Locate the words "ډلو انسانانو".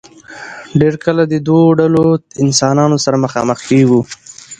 1.79-2.97